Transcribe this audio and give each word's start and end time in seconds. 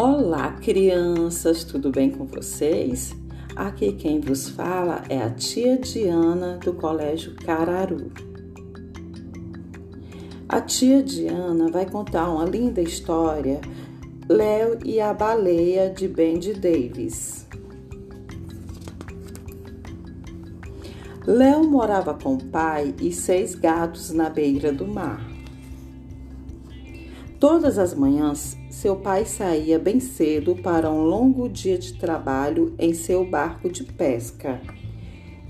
Olá, 0.00 0.52
crianças, 0.52 1.64
tudo 1.64 1.90
bem 1.90 2.08
com 2.08 2.24
vocês? 2.24 3.16
Aqui 3.56 3.90
quem 3.94 4.20
vos 4.20 4.48
fala 4.48 5.02
é 5.08 5.20
a 5.20 5.28
tia 5.28 5.76
Diana 5.76 6.56
do 6.58 6.72
Colégio 6.72 7.34
Cararu. 7.34 8.12
A 10.48 10.60
tia 10.60 11.02
Diana 11.02 11.68
vai 11.68 11.84
contar 11.84 12.30
uma 12.30 12.44
linda 12.44 12.80
história, 12.80 13.60
Léo 14.28 14.78
e 14.84 15.00
a 15.00 15.12
Baleia 15.12 15.90
de 15.90 16.06
Bendy 16.06 16.54
Davis. 16.54 17.44
Léo 21.26 21.68
morava 21.68 22.14
com 22.14 22.34
o 22.34 22.44
pai 22.44 22.94
e 23.02 23.10
seis 23.10 23.56
gatos 23.56 24.12
na 24.12 24.30
beira 24.30 24.72
do 24.72 24.86
mar. 24.86 25.37
Todas 27.40 27.78
as 27.78 27.94
manhãs, 27.94 28.58
seu 28.68 28.96
pai 28.96 29.24
saía 29.24 29.78
bem 29.78 30.00
cedo 30.00 30.56
para 30.56 30.90
um 30.90 31.02
longo 31.04 31.48
dia 31.48 31.78
de 31.78 31.94
trabalho 31.94 32.74
em 32.76 32.92
seu 32.92 33.24
barco 33.24 33.70
de 33.70 33.84
pesca. 33.84 34.60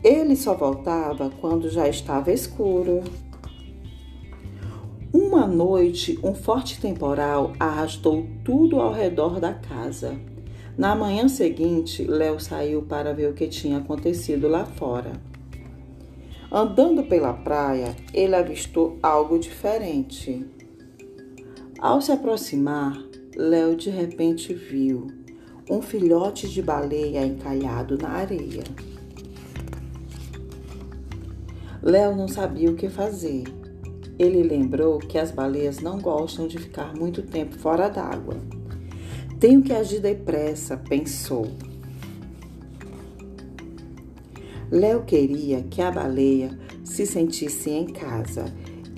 Ele 0.04 0.36
só 0.36 0.54
voltava 0.54 1.30
quando 1.40 1.70
já 1.70 1.88
estava 1.88 2.30
escuro. 2.30 3.02
Uma 5.10 5.46
noite, 5.46 6.18
um 6.22 6.34
forte 6.34 6.78
temporal 6.78 7.54
arrastou 7.58 8.26
tudo 8.44 8.80
ao 8.80 8.92
redor 8.92 9.40
da 9.40 9.54
casa. 9.54 10.20
Na 10.76 10.94
manhã 10.94 11.26
seguinte, 11.26 12.04
Léo 12.04 12.38
saiu 12.38 12.82
para 12.82 13.14
ver 13.14 13.30
o 13.30 13.34
que 13.34 13.48
tinha 13.48 13.78
acontecido 13.78 14.46
lá 14.46 14.66
fora. 14.66 15.12
Andando 16.52 17.02
pela 17.04 17.32
praia, 17.32 17.96
ele 18.12 18.34
avistou 18.34 18.98
algo 19.02 19.38
diferente. 19.38 20.57
Ao 21.80 22.00
se 22.00 22.10
aproximar, 22.10 23.00
Léo 23.36 23.76
de 23.76 23.88
repente 23.88 24.52
viu 24.52 25.06
um 25.70 25.80
filhote 25.80 26.48
de 26.48 26.60
baleia 26.60 27.24
encalhado 27.24 27.96
na 27.96 28.08
areia. 28.08 28.64
Léo 31.80 32.16
não 32.16 32.26
sabia 32.26 32.68
o 32.68 32.74
que 32.74 32.88
fazer. 32.88 33.44
Ele 34.18 34.42
lembrou 34.42 34.98
que 34.98 35.18
as 35.18 35.30
baleias 35.30 35.78
não 35.78 36.00
gostam 36.00 36.48
de 36.48 36.58
ficar 36.58 36.96
muito 36.96 37.22
tempo 37.22 37.56
fora 37.56 37.88
d'água. 37.88 38.38
Tenho 39.38 39.62
que 39.62 39.72
agir 39.72 40.00
depressa, 40.00 40.76
pensou. 40.76 41.46
Léo 44.68 45.04
queria 45.04 45.62
que 45.62 45.80
a 45.80 45.92
baleia 45.92 46.58
se 46.82 47.06
sentisse 47.06 47.70
em 47.70 47.86
casa 47.86 48.46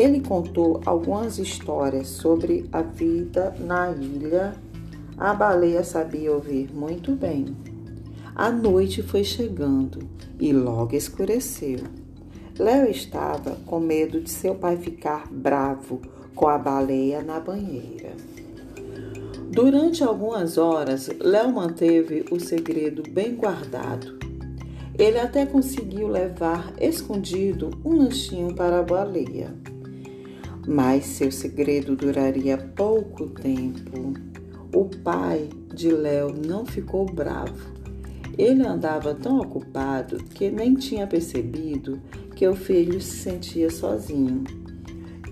ele 0.00 0.22
contou 0.22 0.80
algumas 0.86 1.38
histórias 1.38 2.08
sobre 2.08 2.64
a 2.72 2.80
vida 2.80 3.54
na 3.60 3.90
ilha. 3.92 4.54
A 5.18 5.34
baleia 5.34 5.84
sabia 5.84 6.32
ouvir 6.32 6.74
muito 6.74 7.12
bem. 7.12 7.54
A 8.34 8.50
noite 8.50 9.02
foi 9.02 9.22
chegando 9.22 9.98
e 10.38 10.54
logo 10.54 10.96
escureceu. 10.96 11.80
Léo 12.58 12.90
estava 12.90 13.56
com 13.66 13.78
medo 13.78 14.22
de 14.22 14.30
seu 14.30 14.54
pai 14.54 14.78
ficar 14.78 15.28
bravo 15.30 16.00
com 16.34 16.48
a 16.48 16.56
baleia 16.56 17.22
na 17.22 17.38
banheira. 17.38 18.12
Durante 19.50 20.02
algumas 20.02 20.56
horas, 20.56 21.10
Léo 21.20 21.52
manteve 21.52 22.24
o 22.30 22.40
segredo 22.40 23.02
bem 23.10 23.34
guardado. 23.34 24.18
Ele 24.98 25.18
até 25.18 25.44
conseguiu 25.44 26.08
levar 26.08 26.72
escondido 26.80 27.70
um 27.84 27.98
lanchinho 27.98 28.54
para 28.54 28.78
a 28.78 28.82
baleia 28.82 29.54
mas 30.66 31.04
seu 31.04 31.30
segredo 31.30 31.96
duraria 31.96 32.56
pouco 32.58 33.28
tempo. 33.28 34.14
O 34.74 34.84
pai 35.02 35.48
de 35.74 35.90
Léo 35.90 36.32
não 36.46 36.64
ficou 36.64 37.04
bravo. 37.06 37.80
Ele 38.38 38.66
andava 38.66 39.14
tão 39.14 39.40
ocupado 39.40 40.22
que 40.24 40.50
nem 40.50 40.74
tinha 40.74 41.06
percebido 41.06 42.00
que 42.36 42.46
o 42.46 42.54
filho 42.54 43.00
se 43.00 43.16
sentia 43.16 43.70
sozinho. 43.70 44.44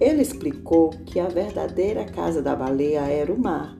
Ele 0.00 0.22
explicou 0.22 0.90
que 0.90 1.18
a 1.18 1.28
verdadeira 1.28 2.04
casa 2.04 2.42
da 2.42 2.54
baleia 2.54 3.00
era 3.00 3.32
o 3.32 3.38
mar 3.38 3.78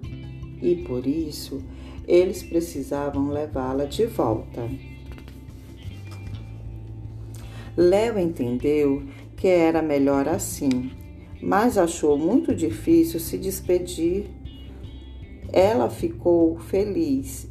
e 0.60 0.76
por 0.76 1.06
isso 1.06 1.62
eles 2.06 2.42
precisavam 2.42 3.30
levá-la 3.30 3.84
de 3.84 4.06
volta. 4.06 4.68
Léo 7.76 8.18
entendeu 8.18 9.02
que 9.36 9.46
era 9.46 9.80
melhor 9.80 10.26
assim 10.26 10.90
mas 11.40 11.78
achou 11.78 12.18
muito 12.18 12.54
difícil 12.54 13.20
se 13.20 13.38
despedir. 13.38 14.26
Ela 15.52 15.88
ficou 15.88 16.58
feliz 16.58 17.48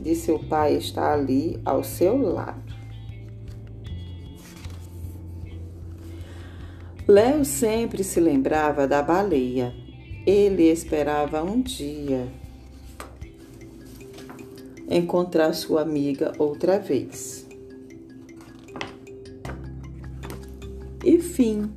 de 0.00 0.14
seu 0.14 0.38
pai 0.38 0.76
estar 0.76 1.12
ali 1.12 1.60
ao 1.64 1.82
seu 1.82 2.16
lado. 2.16 2.70
Léo 7.08 7.44
sempre 7.44 8.04
se 8.04 8.20
lembrava 8.20 8.86
da 8.86 9.02
baleia. 9.02 9.74
Ele 10.26 10.64
esperava 10.70 11.42
um 11.42 11.60
dia 11.60 12.28
encontrar 14.88 15.52
sua 15.52 15.82
amiga 15.82 16.32
outra 16.36 16.78
vez. 16.78 17.46
E 21.04 21.18
fim. 21.20 21.72